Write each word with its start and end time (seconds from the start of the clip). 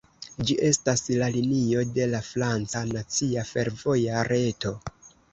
Ĝi 0.49 0.53
estas 0.67 1.01
la 1.17 1.25
linio 1.33 1.83
de 1.97 2.07
la 2.13 2.21
franca 2.29 2.81
nacia 2.93 3.43
fervoja 3.51 4.23
reto. 4.29 4.73